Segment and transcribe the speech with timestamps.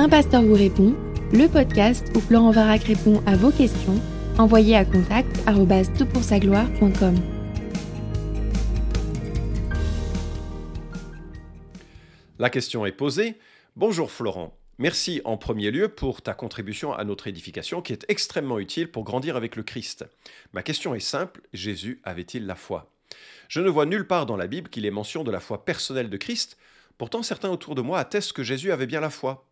[0.00, 0.94] Un pasteur vous répond,
[1.32, 4.00] le podcast où Florent Varac répond à vos questions,
[4.38, 7.16] envoyez à contact gloire.com
[12.38, 13.40] La question est posée.
[13.74, 14.56] Bonjour Florent.
[14.78, 19.02] Merci en premier lieu pour ta contribution à notre édification qui est extrêmement utile pour
[19.02, 20.04] grandir avec le Christ.
[20.52, 22.88] Ma question est simple, Jésus avait-il la foi?
[23.48, 26.08] Je ne vois nulle part dans la Bible qu'il est mention de la foi personnelle
[26.08, 26.56] de Christ,
[26.98, 29.47] pourtant certains autour de moi attestent que Jésus avait bien la foi.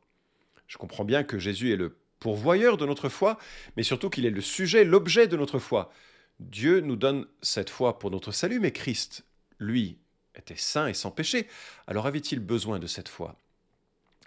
[0.66, 3.38] Je comprends bien que Jésus est le pourvoyeur de notre foi,
[3.76, 5.92] mais surtout qu'il est le sujet, l'objet de notre foi.
[6.40, 9.24] Dieu nous donne cette foi pour notre salut, mais Christ,
[9.58, 9.98] lui,
[10.34, 11.46] était saint et sans péché,
[11.86, 13.36] alors avait-il besoin de cette foi?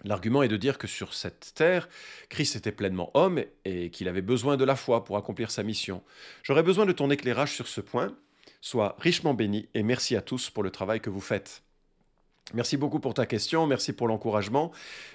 [0.02, 1.88] L'argument est de dire que sur cette terre,
[2.30, 6.02] Christ était pleinement homme et qu'il avait besoin de la foi pour accomplir sa mission.
[6.42, 8.16] J'aurais besoin de ton éclairage sur ce point.
[8.62, 11.62] Sois richement béni et merci à tous pour le travail que vous faites.
[12.52, 14.72] Merci beaucoup pour ta question, merci pour l'encouragement,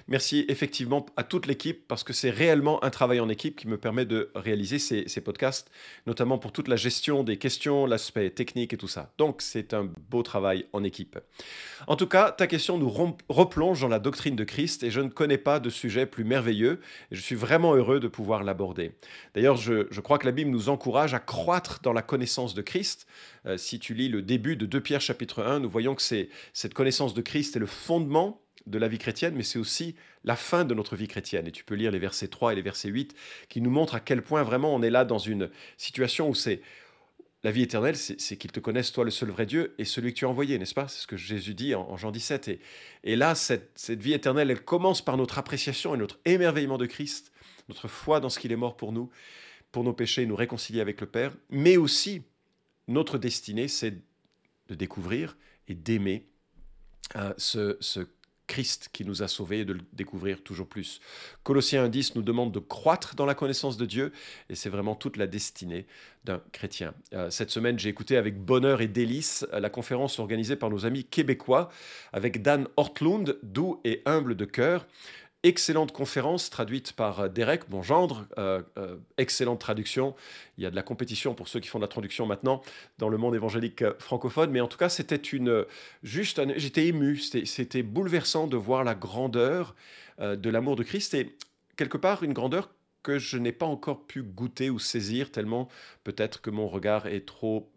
[0.08, 3.76] merci effectivement à toute l'équipe parce que c'est réellement un travail en équipe qui me
[3.76, 5.70] permet de réaliser ces, podcasts,
[6.06, 9.12] notamment pour toute la gestion des questions, l'aspect technique et tout ça.
[9.18, 11.18] Donc c'est un beau travail en équipe.
[11.86, 12.92] En tout cas, ta question nous
[13.28, 16.80] replonge dans la doctrine de Christ et je ne connais pas de sujet plus merveilleux
[17.10, 18.92] et je suis vraiment heureux de pouvoir l'aborder.
[19.34, 22.62] D'ailleurs, je, je crois que la Bible nous encourage à croître dans la connaissance de
[22.62, 23.06] Christ.
[23.46, 26.28] Euh, si tu lis le début de 2 Pierre chapitre 1, nous voyons que c'est
[26.52, 29.94] cette connaissance de Christ est le fondement de la vie chrétienne, mais c'est aussi
[30.24, 31.46] la fin de notre vie chrétienne.
[31.46, 33.14] Et tu peux lire les versets 3 et les versets 8
[33.48, 36.62] qui nous montrent à quel point vraiment on est là dans une situation où c'est
[37.44, 40.18] la vie éternelle, c'est qu'ils te connaissent, toi le seul vrai Dieu, et celui que
[40.18, 40.88] tu as envoyé, n'est-ce pas?
[40.88, 42.48] C'est ce que Jésus dit en, Jean 17.
[42.48, 42.60] Et,
[43.04, 46.86] et là, cette, cette, vie éternelle, elle commence par notre appréciation et notre émerveillement de
[46.86, 47.30] Christ,
[47.68, 49.10] notre foi dans ce qu'il est mort pour nous,
[49.70, 52.24] pour nos péchés, nous réconcilier avec le Père, mais aussi
[52.88, 53.94] notre destinée, c'est
[54.68, 55.36] de découvrir
[55.68, 56.26] et d'aimer
[57.16, 58.06] euh, ce,
[58.46, 61.00] Christ qui nous a sauvés et de le découvrir toujours plus.
[61.42, 64.12] Colossiens 1.10 nous demande de croître dans la connaissance de Dieu
[64.48, 65.84] et c'est vraiment toute la destinée
[66.22, 66.94] d'un chrétien.
[67.12, 70.86] Euh, cette semaine, j'ai écouté avec bonheur et délice euh, la conférence organisée par nos
[70.86, 71.70] amis québécois
[72.12, 74.86] avec Dan Hortlund, doux et humble de cœur.
[75.46, 78.26] Excellente conférence traduite par euh, Derek, gendre.
[78.36, 80.16] Euh, euh, excellente traduction.
[80.58, 82.62] Il y a de la compétition pour ceux qui font de la traduction maintenant
[82.98, 84.50] dans le monde évangélique francophone.
[84.50, 85.64] Mais en tout cas, c'était une.
[86.02, 86.42] Juste.
[86.56, 87.18] J'étais ému.
[87.18, 89.76] C'était bouleversant de voir la grandeur
[90.18, 91.36] de l'amour de Christ et
[91.76, 92.70] quelque part une grandeur
[93.04, 95.68] que je n'ai pas encore pu goûter ou saisir, tellement
[96.02, 97.70] peut-être que mon regard est trop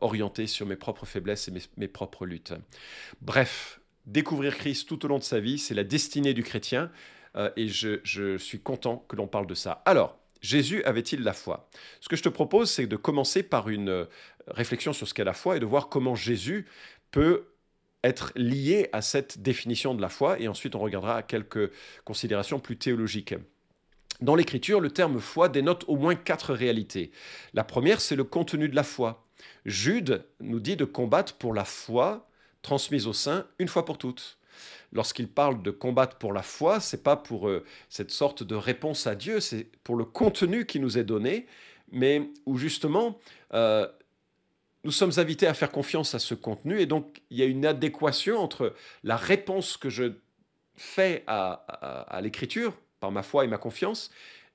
[0.00, 2.54] orienté sur mes propres faiblesses et mes propres luttes.
[3.20, 6.90] Bref, découvrir Christ tout au long de sa vie, c'est la destinée du chrétien,
[7.36, 9.82] euh, et je, suis content que l'on parle de ça.
[9.84, 11.68] Alors, Jésus avait-il la foi?
[12.00, 14.04] Ce que je te propose, c'est de commencer par une euh,
[14.48, 16.66] réflexion sur ce qu'est la foi et de voir comment Jésus
[17.10, 17.48] peut
[18.02, 21.72] être lié à cette définition de la foi, et ensuite on regardera quelques
[22.04, 23.34] considérations plus théologiques.
[24.20, 27.10] Dans l'Écriture, le terme foi dénote au moins quatre réalités.
[27.54, 29.26] La première, c'est le contenu de la foi.
[29.64, 32.28] Jude nous dit de combattre pour la foi
[32.64, 34.38] transmise au sein une fois pour toutes.
[34.92, 39.06] Lorsqu'il parle de combattre pour la foi, c'est pas pour euh, cette sorte de réponse
[39.06, 41.46] à Dieu, c'est pour le contenu qui nous est donné,
[41.92, 43.18] mais où justement
[43.52, 43.86] euh,
[44.84, 47.66] nous sommes invités à faire confiance à ce contenu, et donc il y a une
[47.66, 50.12] adéquation entre la réponse que je
[50.76, 51.52] fais à,
[52.08, 54.10] à l'écriture par ma foi et ma confiance,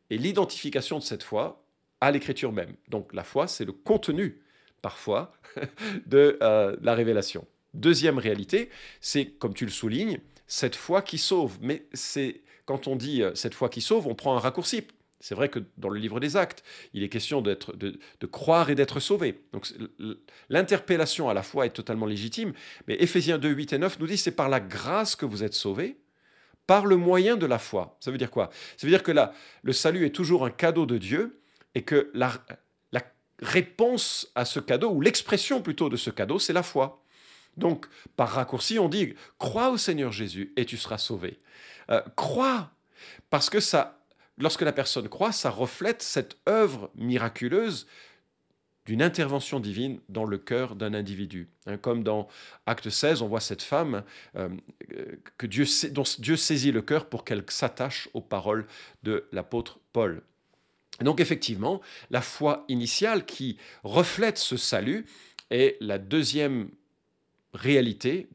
[0.09, 1.63] et l'identification de cette foi
[2.01, 2.75] à l'écriture même.
[2.87, 4.41] Donc la foi, c'est le contenu
[4.81, 5.33] parfois
[6.05, 7.45] de euh, la révélation.
[7.73, 8.69] Deuxième réalité,
[9.01, 11.57] c'est, comme tu le soulignes, cette foi qui sauve.
[11.61, 14.83] Mais c'est quand on dit euh, cette foi qui sauve, on prend un raccourci.
[15.19, 16.63] C'est vrai que dans le livre des actes,
[16.93, 19.41] il est question d'être, de, croire et d'être sauvé.
[19.51, 19.67] Donc
[20.49, 22.53] l'interpellation à la foi est totalement légitime,
[22.87, 25.53] mais Éphésiens 2, 8 et 9 nous dit c'est par la grâce que vous êtes
[25.53, 25.97] sauvés,
[26.67, 27.97] par le moyen de la foi.
[27.99, 28.49] Ça veut dire quoi?
[28.77, 31.41] Ça veut dire que là, le salut est toujours un cadeau de Dieu
[31.75, 32.31] et que la,
[32.93, 33.01] la
[33.39, 36.98] réponse à ce cadeau, ou l'expression plutôt de ce cadeau, c'est la foi.
[37.59, 41.39] Donc, par raccourci, on dit crois au Seigneur Jésus et tu seras sauvé.
[41.89, 42.71] Euh, crois,
[43.29, 43.99] parce que ça,
[44.37, 47.87] lorsque la personne croit, ça reflète cette œuvre miraculeuse
[48.85, 51.47] d'une intervention divine dans le cœur d'un individu.
[51.67, 52.27] Hein, comme dans
[52.65, 54.03] Acte 16, on voit cette femme
[54.35, 54.49] euh,
[55.37, 58.65] que Dieu, dont Dieu saisit le cœur pour qu'elle s'attache aux paroles
[59.03, 60.23] de l'apôtre Paul.
[61.01, 65.05] Donc effectivement, la foi initiale qui reflète ce salut
[65.51, 66.69] est la deuxième
[67.53, 68.27] réalité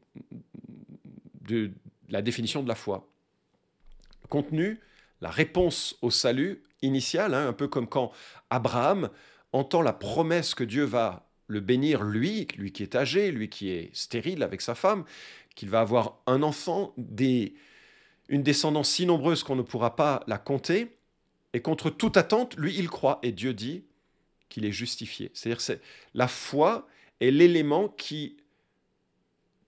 [1.41, 1.71] de
[2.09, 3.07] la définition de la foi.
[4.29, 4.79] Contenu,
[5.21, 8.11] la réponse au salut initial, hein, un peu comme quand
[8.49, 9.09] Abraham
[9.53, 13.69] entend la promesse que Dieu va le bénir, lui, lui qui est âgé, lui qui
[13.69, 15.05] est stérile avec sa femme,
[15.55, 17.53] qu'il va avoir un enfant, des,
[18.27, 20.97] une descendance si nombreuse qu'on ne pourra pas la compter,
[21.53, 23.85] et contre toute attente, lui, il croit, et Dieu dit
[24.49, 25.31] qu'il est justifié.
[25.33, 25.81] C'est-à-dire c'est
[26.13, 26.87] la foi
[27.21, 28.37] est l'élément qui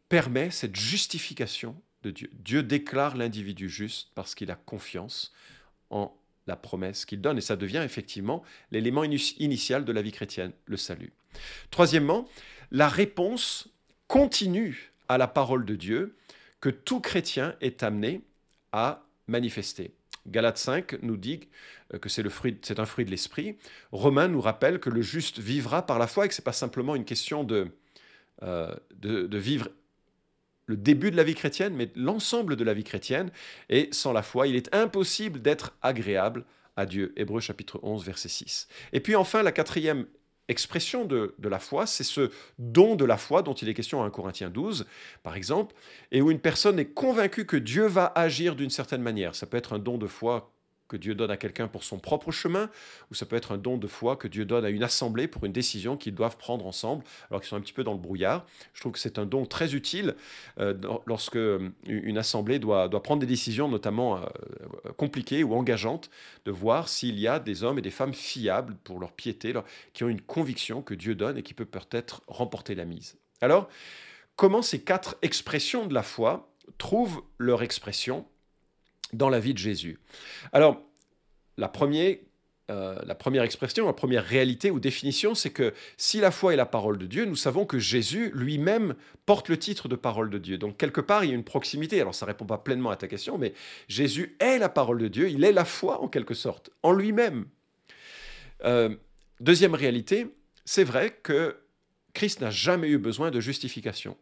[0.09, 2.29] permet cette justification de Dieu.
[2.33, 5.33] Dieu déclare l'individu juste parce qu'il a confiance
[5.89, 6.13] en
[6.47, 10.77] la promesse qu'il donne, et ça devient effectivement l'élément initial de la vie chrétienne, le
[10.77, 11.11] salut.
[11.71, 12.27] Troisièmement,
[12.71, 13.67] la réponse
[14.07, 16.15] continue à la parole de Dieu
[16.61, 18.21] que tout chrétien est amené
[18.71, 19.91] à manifester.
[20.27, 21.47] Galates 5 nous dit
[22.01, 23.57] que c'est, fruit, un fruit de l'esprit.
[23.91, 26.53] Romains nous rappelle que le juste vivra par la foi et que ce n'est pas
[26.53, 27.69] simplement une question de,
[28.43, 29.69] euh, de, de, vivre
[30.67, 33.31] le début de la vie chrétienne, mais l'ensemble de la vie chrétienne.
[33.69, 37.13] Et sans la foi, il est impossible d'être agréable à Dieu.
[37.15, 38.67] Hébreu chapitre 11, verset 6.
[38.93, 40.05] Et puis enfin, la quatrième
[40.49, 44.03] expression de, de la foi, c'est ce don de la foi dont il est question
[44.03, 44.85] à 1 Corinthiens 12,
[45.23, 45.75] par exemple,
[46.11, 49.35] et où une personne est convaincue que Dieu va agir d'une certaine manière.
[49.35, 50.53] Ça peut être un don de foi
[50.87, 52.69] que Dieu donne à quelqu'un pour son propre chemin,
[53.11, 55.45] ou ça peut être un don de foi que Dieu donne à une assemblée pour
[55.45, 58.45] une décision qu'ils doivent prendre ensemble, alors qu'ils sont un petit peu dans le brouillard.
[58.73, 60.15] Je trouve que c'est un don très utile
[60.59, 60.73] euh,
[61.05, 66.09] lorsque euh, une assemblée doit, doit, prendre des décisions, notamment euh, compliquées ou engageantes,
[66.45, 69.53] de voir s'il y a des hommes et des femmes fiables pour leur piété,
[69.93, 73.17] qui ont une conviction que Dieu donne et qui peut peut-être remporter la mise.
[73.41, 73.69] Alors,
[74.35, 78.25] comment ces quatre expressions de la foi trouvent leur expression
[79.13, 79.99] dans la vie de Jésus.
[80.51, 80.81] Alors,
[81.57, 82.17] la première,
[82.69, 86.57] euh, la première expression, la première réalité ou définition, c'est que si la foi est
[86.57, 88.95] la parole de Dieu, nous savons que Jésus lui-même
[89.25, 90.57] porte le titre de parole de Dieu.
[90.57, 92.01] Donc quelque part, il y a une proximité.
[92.01, 93.53] Alors ça ne répond pas pleinement à ta question, mais
[93.87, 97.45] Jésus est la parole de Dieu, il est la foi en quelque sorte, en lui-même.
[98.65, 98.95] Euh,
[99.39, 100.27] deuxième réalité,
[100.65, 101.55] c'est vrai que
[102.13, 104.17] Christ n'a jamais eu besoin de justification.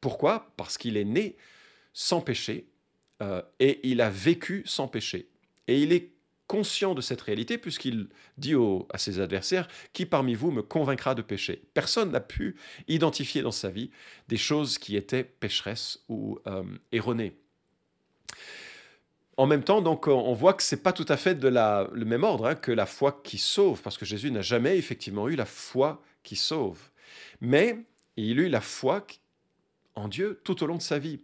[0.00, 0.52] Pourquoi?
[0.56, 1.36] Parce qu'il est né
[1.92, 2.66] sans péché,
[3.22, 5.28] euh, et il a vécu sans péché.
[5.66, 6.12] Et il est
[6.46, 8.54] conscient de cette réalité puisqu'il dit
[8.90, 12.56] à ses adversaires, Qui parmi vous me convaincra de péché Personne n'a pu
[12.88, 13.90] identifier dans sa vie
[14.28, 17.36] des choses qui étaient pécheresses ou euh, erronées.
[19.36, 22.04] En même temps, donc, on voit que c'est pas tout à fait de la, le
[22.04, 25.36] même ordre hein, que la foi qui sauve, parce que Jésus n'a jamais effectivement eu
[25.36, 26.80] la foi qui sauve.
[27.40, 27.78] Mais
[28.16, 29.06] il a eu la foi
[29.94, 31.20] en Dieu tout au long de sa vie.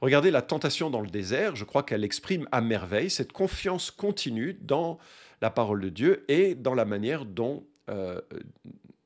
[0.00, 4.56] Regardez la tentation dans le désert, je crois qu'elle exprime à merveille cette confiance continue
[4.60, 4.98] dans
[5.40, 8.20] la parole de Dieu et dans la manière dont euh,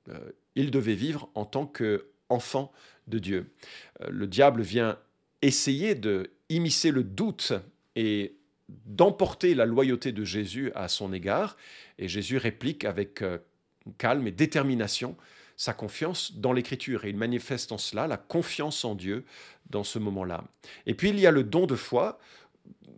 [0.09, 0.19] euh,
[0.55, 2.73] il devait vivre en tant qu'enfant
[3.07, 3.53] de Dieu.
[4.03, 4.99] Euh, le diable vient
[5.43, 7.53] essayer de immiscer le doute
[7.97, 8.37] et
[8.69, 11.57] d'emporter la loyauté de Jésus à son égard,
[11.99, 13.23] et Jésus réplique avec
[13.99, 15.17] calme et détermination
[15.57, 19.25] sa confiance dans l'Écriture, et il manifeste en cela la confiance en Dieu
[19.71, 20.45] dans ce moment-là.
[20.87, 22.19] Et puis il y a le don de foi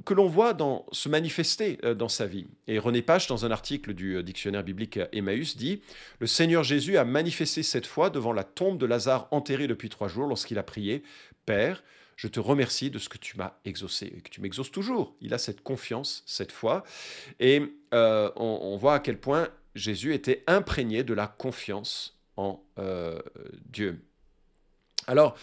[0.05, 2.47] que l'on voit dans, se manifester euh, dans sa vie.
[2.67, 5.83] Et René Pache, dans un article du euh, dictionnaire biblique Emmaüs, dit
[6.19, 10.09] Le Seigneur Jésus a manifesté cette foi devant la tombe de Lazare enterré depuis trois
[10.09, 11.03] jours lorsqu'il a prié
[11.47, 11.83] Père,
[12.17, 15.15] je te remercie de ce que tu m'as exaucé et que tu m'exauces toujours.
[15.21, 16.83] Il a cette confiance, cette foi.
[17.39, 17.63] Et
[17.95, 22.65] euh, on, voit à quel point Jésus était imprégné de la confiance en
[23.67, 24.01] Dieu.
[25.07, 25.37] Alors,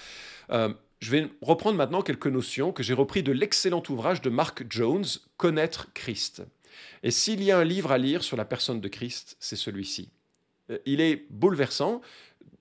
[1.05, 5.05] je vais reprendre maintenant quelques notions que j'ai repris de l'excellent ouvrage de Mark Jones,
[5.37, 6.43] Connaître Christ.
[7.03, 10.09] Et s'il y a un livre à lire sur la personne de Christ, c'est celui-ci.
[10.71, 12.01] Euh, il est bouleversant,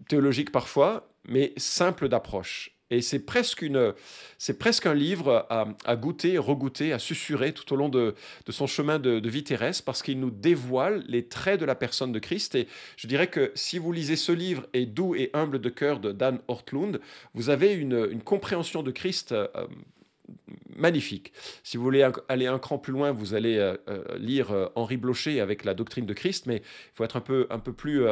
[0.08, 2.73] théologique parfois, mais simple d'approche.
[2.90, 3.94] Et c'est presque, une,
[4.38, 8.14] c'est presque un livre à, goûter, regoûter, à susurrer tout au long de,
[8.48, 12.18] son chemin de, vie terrestre, parce qu'il nous dévoile les traits de la personne de
[12.18, 12.54] Christ.
[12.54, 15.98] Et je dirais que si vous lisez ce livre, Et doux et humble de cœur
[15.98, 17.00] de Dan Hortlund,
[17.32, 19.48] vous avez une, compréhension de Christ euh,
[20.76, 21.32] magnifique.
[21.62, 25.40] Si vous voulez aller un cran plus loin, vous allez euh, euh, lire Henri Blocher
[25.40, 28.06] avec la doctrine de Christ, mais il faut être un peu, un peu plus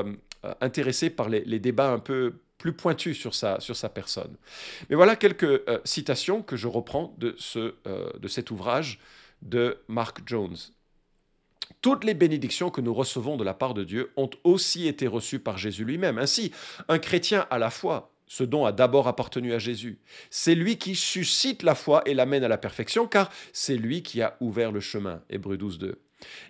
[0.61, 4.37] intéressé par les, débats un peu plus pointu sur sa, sur sa personne.
[4.89, 9.01] Mais voilà quelques euh, citations que je reprends de, ce, euh, de cet ouvrage
[9.43, 10.57] de Mark Jones.
[11.81, 15.41] Toutes les bénédictions que nous recevons de la part de Dieu ont aussi été reçues
[15.41, 16.19] par Jésus lui-même.
[16.19, 16.53] Ainsi,
[16.87, 19.99] un chrétien a la foi, ce don a d'abord appartenu à Jésus.
[20.31, 24.23] C'est lui qui suscite la foi et l'amène à la perfection, car c'est lui qui
[24.23, 25.21] a ouvert le chemin.
[25.31, 25.99] Hébreu 12, 2.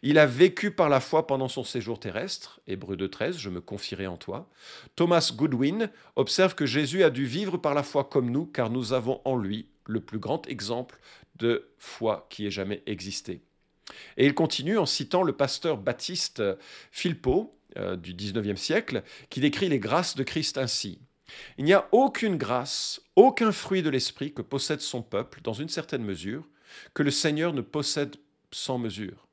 [0.03, 4.07] Il a vécu par la foi pendant son séjour terrestre, Hébreu 2.13, je me confierai
[4.07, 4.49] en toi.
[4.97, 8.93] Thomas Goodwin observe que Jésus a dû vivre par la foi comme nous, car nous
[8.93, 10.99] avons en lui le plus grand exemple
[11.37, 13.43] de foi qui ait jamais existé.
[14.17, 16.43] Et il continue en citant le pasteur baptiste
[16.91, 20.99] Philpot euh, du 19e siècle, qui décrit les grâces de Christ ainsi.
[21.59, 25.69] Il n'y a aucune grâce, aucun fruit de l'esprit que possède son peuple, dans une
[25.69, 26.47] certaine mesure,
[26.95, 28.17] que le Seigneur ne possède
[28.51, 29.27] sans mesure.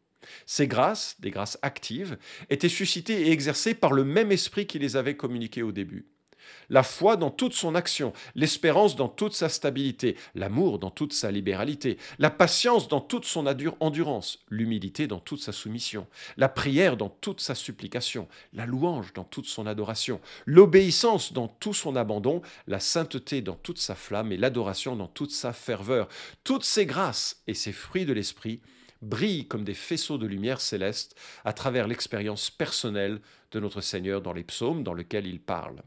[0.46, 2.18] Ces grâces, des grâces actives,
[2.50, 6.08] étaient suscitées et exercées par le même esprit qui les avait communiquées au début
[6.70, 11.32] la foi dans toute son action, l'espérance dans toute sa stabilité, l'amour dans toute sa
[11.32, 13.46] libéralité, la patience dans toute son
[13.80, 16.08] endurance, l'humilité dans toute sa soumission,
[16.38, 21.74] la prière dans toute sa supplication, la louange dans toute son adoration, l'obéissance dans tout
[21.74, 26.08] son abandon, la sainteté dans toute sa flamme et l'adoration dans toute sa ferveur.
[26.44, 28.62] Toutes ces grâces et ces fruits de l'esprit
[29.02, 31.16] brillent comme des faisceaux de lumière céleste
[31.46, 35.82] à travers l'expérience personnelle de notre Seigneur dans les psaumes dans lesquels il parle.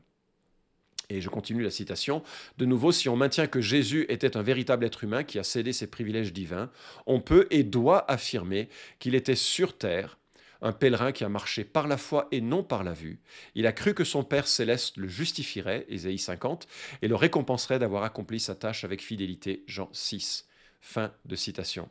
[1.09, 2.23] Et je continue la citation.
[2.57, 5.73] De nouveau, si on maintient que Jésus était un véritable être humain qui a cédé
[5.73, 6.71] ses privilèges divins,
[7.07, 10.19] on peut et doit affirmer qu'il était sur terre,
[10.63, 13.21] un pèlerin qui a marché par la foi et non par la vue.
[13.55, 16.67] Il a cru que son Père céleste le justifierait, Ésaïe 50,
[17.03, 20.49] et le récompenserait d'avoir accompli sa tâche avec fidélité, Jean 6.
[20.81, 21.89] Fin de citation.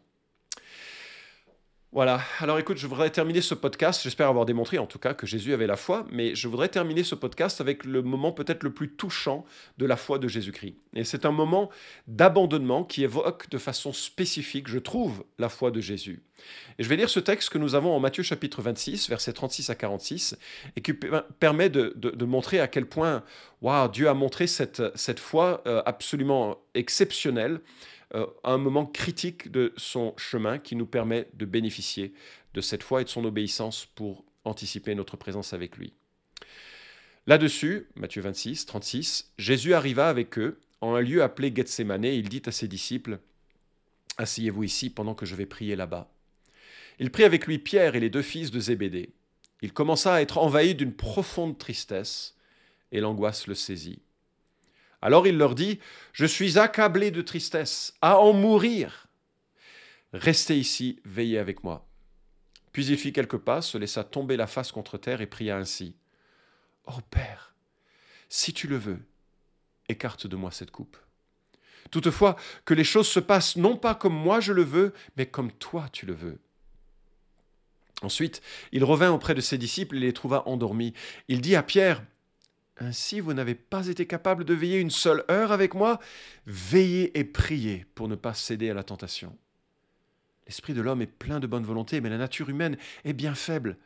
[1.93, 5.27] Voilà, alors écoute, je voudrais terminer ce podcast, j'espère avoir démontré en tout cas que
[5.27, 8.71] Jésus avait la foi, mais je voudrais terminer ce podcast avec le moment peut-être le
[8.71, 9.43] plus touchant
[9.77, 10.75] de la foi de Jésus-Christ.
[10.95, 11.69] Et c'est un moment
[12.07, 16.23] d'abandonnement qui évoque de façon spécifique, je trouve, la foi de Jésus.
[16.79, 19.69] Et je vais lire ce texte que nous avons en Matthieu chapitre 26, versets 36
[19.69, 20.37] à 46,
[20.77, 23.21] et qui permet de, montrer à quel point
[23.61, 27.59] wow, Dieu a montré cette, foi euh, absolument exceptionnelle
[28.15, 32.13] euh, un moment critique de son chemin qui nous permet de bénéficier
[32.53, 35.93] de cette foi et de son obéissance pour anticiper notre présence avec lui.
[37.27, 42.27] Là-dessus, Matthieu 26, 36, Jésus arriva avec eux en un lieu appelé Gethsemane et il
[42.29, 43.19] dit à ses disciples
[44.17, 46.11] Asseyez-vous ici pendant que je vais prier là-bas.
[46.99, 49.13] Il prit avec lui Pierre et les deux fils de Zébédée.
[49.61, 52.35] Il commença à être envahi d'une profonde tristesse
[52.91, 54.01] et l'angoisse le saisit.
[55.01, 55.79] Alors il leur dit,
[56.13, 59.07] Je suis accablé de tristesse, à en mourir.
[60.13, 61.87] Restez ici, veillez avec moi.
[62.71, 65.95] Puis il fit quelques pas, se laissa tomber la face contre terre et pria ainsi.
[66.85, 67.53] oh Père,
[68.29, 68.99] si tu le veux,
[69.89, 70.97] écarte de moi cette coupe.
[71.89, 75.51] Toutefois, que les choses se passent non pas comme moi je le veux, mais comme
[75.51, 76.39] toi tu le veux.
[78.01, 78.41] Ensuite,
[78.71, 80.93] il revint auprès de ses disciples et les trouva endormis.
[81.27, 82.03] Il dit à Pierre,
[82.79, 85.99] ainsi, vous n'avez pas été capable de veiller une seule heure avec moi.
[86.45, 89.37] Veillez et priez pour ne pas céder à la tentation.
[90.47, 93.77] L'esprit de l'homme est plein de bonne volonté, mais la nature humaine est bien faible.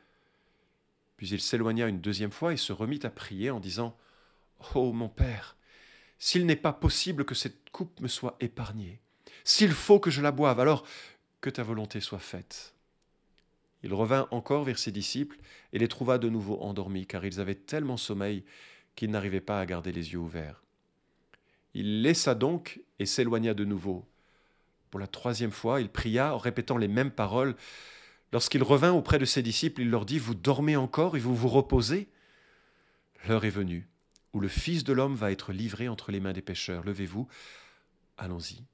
[1.17, 3.97] Puis il s'éloigna une deuxième fois et se remit à prier en disant
[4.73, 5.57] Oh mon Père,
[6.17, 9.01] s'il n'est pas possible que cette coupe me soit épargnée,
[9.43, 10.85] s'il faut que je la boive, alors
[11.41, 12.73] que ta volonté soit faite.
[13.83, 15.37] Il revint encore vers ses disciples
[15.71, 18.43] et les trouva de nouveau endormis, car ils avaient tellement sommeil
[18.95, 20.63] qu'il n'arrivait pas à garder les yeux ouverts.
[21.73, 24.07] Il laissa donc et s'éloigna de nouveau.
[24.89, 27.55] Pour la troisième fois, il pria en répétant les mêmes paroles.
[28.31, 31.49] Lorsqu'il revint auprès de ses disciples, il leur dit, Vous dormez encore et vous vous
[31.49, 32.07] reposez?
[33.27, 33.89] L'heure est venue
[34.35, 36.83] où le Fils de l'homme va être livré entre les mains des pécheurs.
[36.83, 37.25] Levez-vous,
[38.17, 38.65] allons-y,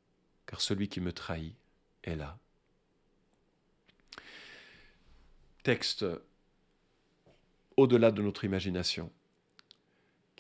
[0.48, 1.56] car celui qui me trahit
[2.04, 2.40] est là.
[5.62, 6.04] Texte
[7.78, 9.12] au-delà de notre imagination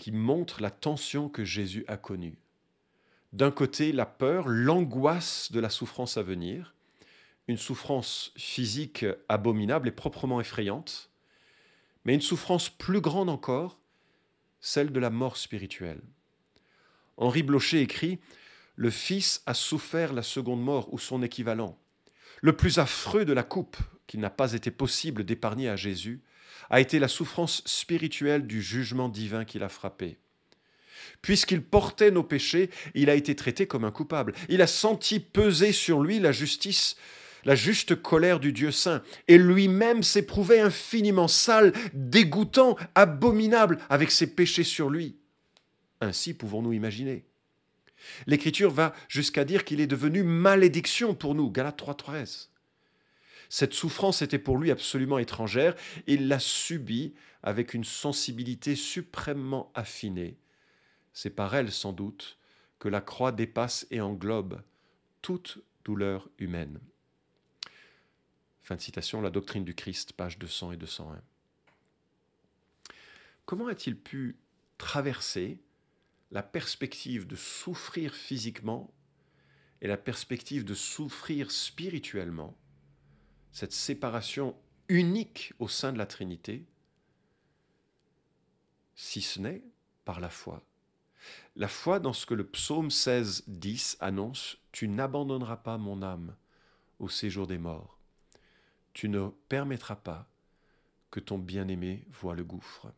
[0.01, 2.39] qui montre la tension que Jésus a connue.
[3.33, 6.73] D'un côté, la peur, l'angoisse de la souffrance à venir,
[7.47, 11.11] une souffrance physique abominable et proprement effrayante,
[12.03, 13.77] mais une souffrance plus grande encore,
[14.59, 16.01] celle de la mort spirituelle.
[17.17, 18.17] Henri Blocher écrit
[18.75, 21.77] Le Fils a souffert la seconde mort ou son équivalent.
[22.41, 23.77] Le plus affreux de la coupe
[24.07, 26.23] qu'il n'a pas été possible d'épargner à Jésus
[26.69, 30.17] a été la souffrance spirituelle du jugement divin qui l'a frappé.
[31.21, 34.33] Puisqu'il portait nos péchés, il a été traité comme un coupable.
[34.49, 36.95] Il a senti peser sur lui la justice,
[37.45, 44.27] la juste colère du Dieu saint, et lui-même s'éprouvait infiniment sale, dégoûtant, abominable avec ses
[44.27, 45.17] péchés sur lui.
[45.99, 47.25] Ainsi pouvons-nous imaginer.
[48.25, 52.47] L'Écriture va jusqu'à dire qu'il est devenu malédiction pour nous, Galates 3.13.
[53.53, 55.75] Cette souffrance était pour lui absolument étrangère.
[56.07, 60.37] Il l'a subie avec une sensibilité suprêmement affinée.
[61.11, 62.37] C'est par elle, sans doute,
[62.79, 64.61] que la croix dépasse et englobe
[65.21, 66.79] toute douleur humaine.
[68.61, 71.21] Fin de citation, La doctrine du Christ, page 200 et 201.
[73.45, 74.37] Comment a-t-il pu
[74.77, 75.59] traverser
[76.31, 78.93] la perspective de souffrir physiquement
[79.81, 82.57] et la perspective de souffrir spirituellement
[83.51, 84.55] cette séparation
[84.87, 86.65] unique au sein de la Trinité,
[88.95, 89.63] si ce n'est
[90.05, 90.63] par la foi.
[91.55, 96.35] La foi dans ce que le psaume 16, 10 annonce Tu n'abandonneras pas mon âme,
[96.99, 97.97] au séjour des morts.
[98.93, 100.27] Tu ne permettras pas
[101.09, 102.93] que ton bien-aimé voie le gouffre.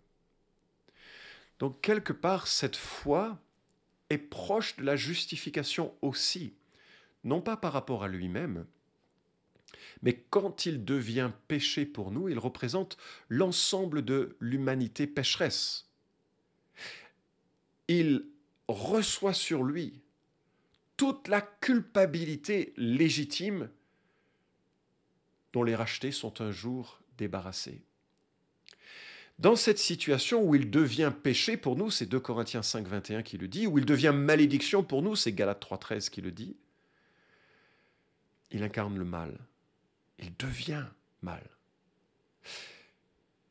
[1.60, 3.40] Donc quelque part, cette foi
[4.10, 6.56] est proche de la justification aussi,
[7.24, 8.66] non pas par rapport à lui-même,
[10.02, 12.98] mais quand il devient péché pour nous, il représente
[13.30, 15.90] l'ensemble de l'humanité pécheresse.
[17.88, 18.26] Il
[18.68, 20.02] reçoit sur lui
[20.98, 23.70] toute la culpabilité légitime
[25.52, 27.84] dont les rachetés sont un jour débarrassés.
[29.40, 33.38] Dans cette situation où il devient péché pour nous, c'est 2 Corinthiens 5, 21 qui
[33.38, 36.56] le dit, où il devient malédiction pour nous, c'est Galates 3, 13 qui le dit,
[38.52, 39.40] il incarne le mal.
[40.20, 40.86] Il devient
[41.22, 41.50] mal.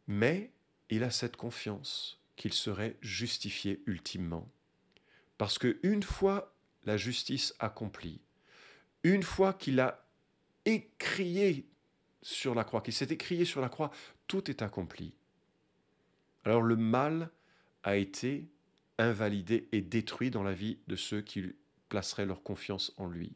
[0.07, 0.52] Mais
[0.90, 4.50] il a cette confiance qu'il serait justifié ultimement.
[5.38, 6.54] Parce que une fois
[6.85, 8.21] la justice accomplie,
[9.04, 10.07] une fois qu'il a
[10.64, 11.66] écrié
[12.23, 13.90] sur la croix, qu'il s'est écrié sur la croix,
[14.26, 15.14] tout est accompli.
[16.45, 17.31] Alors le mal
[17.83, 18.49] a été
[18.99, 21.54] invalidé et détruit dans la vie de ceux qui
[21.88, 23.33] placeraient leur confiance en lui.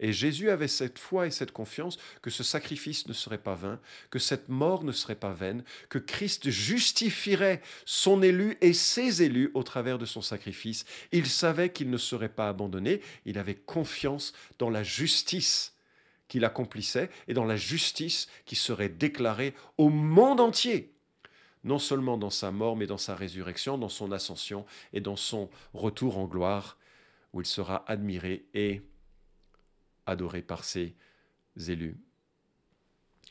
[0.00, 3.80] Et Jésus avait cette foi et cette confiance que ce sacrifice ne serait pas vain,
[4.10, 9.50] que cette mort ne serait pas vaine, que Christ justifierait son élu et ses élus
[9.54, 10.84] au travers de son sacrifice.
[11.12, 15.74] Il savait qu'il ne serait pas abandonné, il avait confiance dans la justice
[16.28, 20.92] qu'il accomplissait et dans la justice qui serait déclarée au monde entier
[21.66, 25.50] non seulement dans sa mort, mais dans sa résurrection, dans son ascension et dans son
[25.74, 26.78] retour en gloire,
[27.32, 28.82] où il sera admiré et
[30.06, 30.94] adoré par ses
[31.68, 31.96] élus.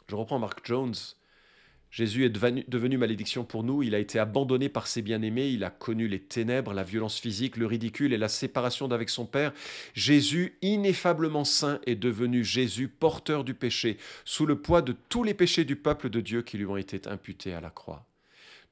[0.08, 0.94] Je reprends Mark Jones.
[1.90, 5.70] Jésus est devenu, malédiction pour nous, il a été abandonné par ses bien-aimés, il a
[5.70, 9.54] connu les ténèbres, la violence physique, le ridicule et la séparation d'avec son Père.
[9.94, 15.34] Jésus, ineffablement saint, est devenu Jésus, porteur du péché, sous le poids de tous les
[15.34, 18.06] péchés du peuple de Dieu qui lui ont été imputés à la croix.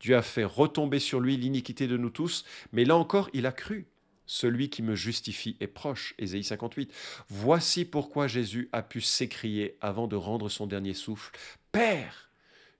[0.02, 3.54] Dieu a fait retomber sur lui l'iniquité de nous tous, mais là encore, il a
[3.54, 3.86] cru.
[4.26, 6.14] Celui qui me justifie est proche.
[6.18, 6.94] Ésaïe 58.
[7.30, 11.38] Voici pourquoi Jésus a pu s'écrier avant de rendre son dernier souffle.
[11.72, 12.30] Père,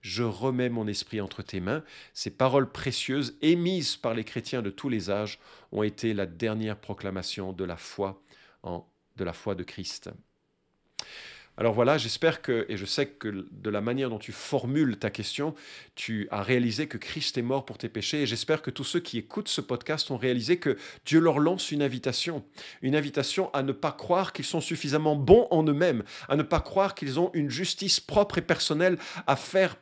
[0.00, 1.82] je remets mon esprit entre tes mains.
[2.12, 5.38] Ces paroles précieuses émises par les chrétiens de tous les âges
[5.72, 8.22] ont été la dernière proclamation de la foi
[9.16, 10.10] de la foi de Christ.
[11.56, 15.10] Alors voilà, j'espère que, et je sais que de la manière dont tu formules ta
[15.10, 15.54] question,
[15.94, 18.98] tu as réalisé que Christ est mort pour tes péchés, et j'espère que tous ceux
[18.98, 22.44] qui écoutent ce podcast ont réalisé que Dieu leur lance une invitation,
[22.82, 26.60] une invitation à ne pas croire qu'ils sont suffisamment bons en eux-mêmes, à ne pas
[26.60, 29.76] croire qu'ils ont une justice propre et personnelle à faire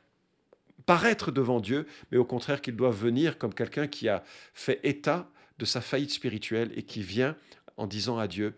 [0.85, 5.31] paraître devant Dieu, mais au contraire qu'ils doivent venir comme quelqu'un qui a fait état
[5.59, 7.35] de sa faillite spirituelle et qui vient
[7.79, 8.55] en disant à Dieu,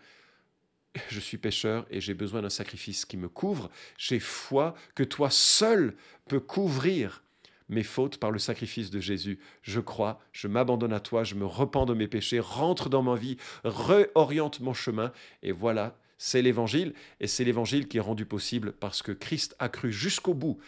[1.08, 3.70] je suis pécheur et j'ai besoin d'un sacrifice qui me couvre.
[3.98, 5.94] J'ai foi que toi seul
[6.26, 7.22] peux couvrir
[7.68, 9.38] mes fautes par le sacrifice de Jésus.
[9.62, 13.16] Je crois, je m'abandonne à toi, je me repens de mes péchés, rentre dans ma
[13.16, 15.12] vie, réoriente mon chemin.
[15.42, 16.94] Et voilà, c'est l'évangile.
[17.20, 20.58] Et c'est l'évangile qui est rendu possible parce que Christ a cru jusqu'au bout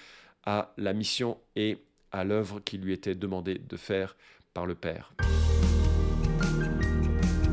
[0.44, 1.78] à la mission et
[2.12, 4.16] à l'œuvre qui lui était demandée de faire
[4.54, 5.12] par le Père.